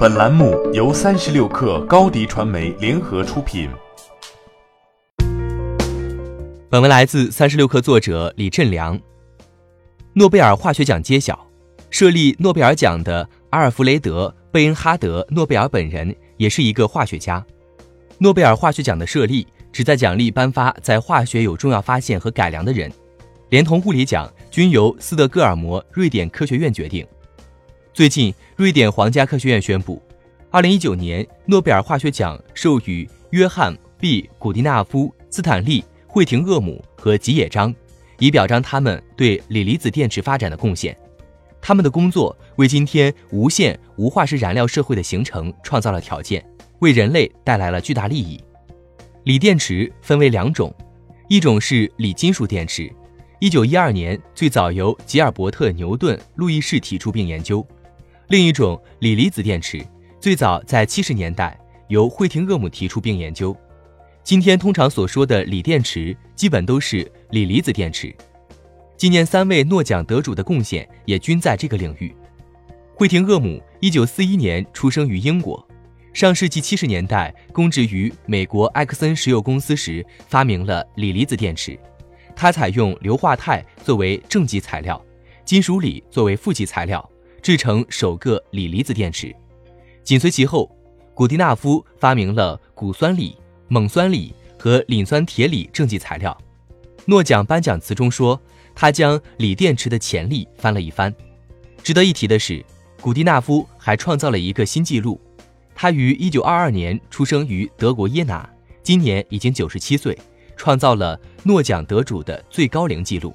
[0.00, 3.68] 本栏目由三十六氪高低传媒联合出品。
[6.70, 8.98] 本文来自三十六氪作者李振良。
[10.14, 11.46] 诺贝尔化学奖揭晓，
[11.90, 17.44] 设立诺贝尔奖的阿尔弗雷德·贝恩哈德·诺贝尔本人也是一个化学家。
[18.16, 22.90] 诺贝尔化学奖的设立旨在奖励颁发在化学有重要发现和改良的人，
[23.50, 27.06] 连同物理奖均由斯德哥尔摩瑞典科学院决定。
[27.92, 30.00] 最近，瑞典皇家科学院宣布，
[30.48, 37.74] 二零一九年诺贝尔化学奖授予约翰 ·B· 古迪纳夫、斯坦利·惠廷厄姆和吉野彰，
[38.20, 40.96] 以表彰他们对锂离子电池发展的贡献。
[41.60, 46.42] 他们的工作为今天无限无化石燃料社会的形成创造了条件，
[46.78, 48.40] 为人类带来了巨大利益。
[49.24, 50.72] 锂电池分为两种，
[51.28, 52.90] 一种是锂金属电池，
[53.40, 57.66] 一九一二年最早由吉尔伯特·牛顿、路易士提出并研究。
[58.30, 59.84] 另一种锂离子电池
[60.20, 63.56] 最早在七十年代由惠廷厄姆提出并研究。
[64.22, 68.14] 今天通常所说的锂电池基本都是锂离子电池。
[68.96, 72.14] 今年三位诺奖得主的贡献也均在这个领域。
[72.94, 75.66] 惠廷厄姆一九四一年出生于英国，
[76.12, 81.76] 上世纪七十年代供职于美国埃克森石油公司时发明了锂离子电池。
[82.36, 85.04] 他采用硫化钛作为正极材料，
[85.44, 87.04] 金属锂作为负极材料。
[87.42, 89.34] 制成首个锂离子电池，
[90.04, 90.70] 紧随其后，
[91.14, 93.36] 古迪纳夫发明了钴酸锂、
[93.68, 96.36] 锰酸锂和磷酸铁锂正极材料。
[97.06, 98.40] 诺奖颁奖词中说，
[98.74, 101.14] 他将锂电池的潜力翻了一番。
[101.82, 102.64] 值得一提的是，
[103.00, 105.18] 古迪纳夫还创造了一个新纪录，
[105.74, 108.48] 他于1922年出生于德国耶拿，
[108.82, 110.18] 今年已经97岁，
[110.56, 113.34] 创造了诺奖得主的最高龄纪录。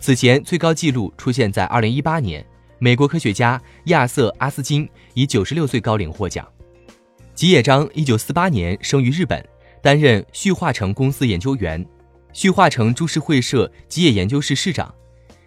[0.00, 2.44] 此前最高纪录出现在2018年。
[2.82, 6.48] 美国科学家亚瑟·阿斯金以九十六岁高龄获奖。
[7.34, 9.46] 吉野彰一九四八年生于日本，
[9.82, 11.86] 担任旭化成公司研究员，
[12.32, 14.92] 旭化成株式会社吉野研究室室长。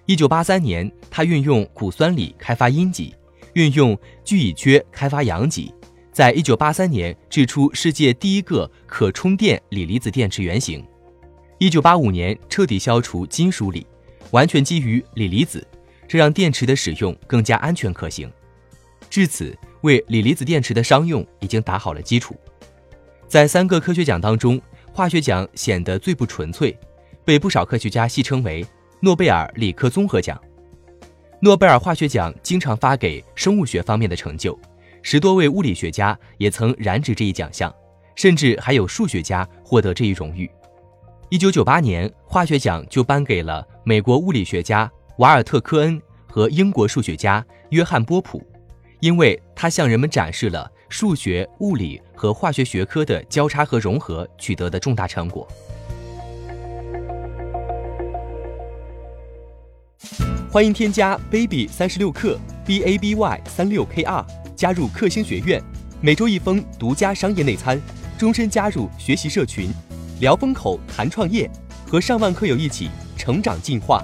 [0.05, 3.15] 一九八三年，他运用钴酸锂开发阴极，
[3.53, 5.73] 运用聚乙炔开发阳极，
[6.11, 10.85] 在一九八三年制出世界第一个可充电锂离子电池原型。
[11.57, 13.83] 一九八五年，彻底消除金属锂，
[14.29, 15.65] 完全基于锂离子。
[16.13, 18.31] 这让电池的使用更加安全可行，
[19.09, 22.35] 至此为锂离子电池的商用已经打好了基础。
[23.27, 26.77] 在三个科学奖当中，化学奖显得最不纯粹，
[27.25, 28.63] 被不少科学家戏称为
[29.01, 30.39] “诺贝尔理科综合奖”。
[31.41, 34.55] 诺贝尔化学奖经常发给生物学方面的成就，
[35.01, 37.73] 十多位物理学家也曾染指这一奖项，
[38.13, 40.47] 甚至还有数学家获得这一荣誉。
[41.29, 44.87] 一九九八年，化学奖就颁给了美国物理学家。
[45.17, 48.41] 瓦尔特·科恩和英国数学家约翰·波普，
[48.99, 55.47] 因为他向人们展示了数学、物理和化学学科的交叉和融合取得的重大成果。
[60.49, 64.25] 欢迎添加 baby 三十六课 b a b y 三六 k r
[64.55, 65.61] 加入克星学院，
[66.01, 67.79] 每周一封独家商业内参，
[68.17, 69.69] 终身加入学习社群，
[70.19, 71.47] 聊风口谈创业，
[71.87, 74.03] 和上万课友一起成长进化。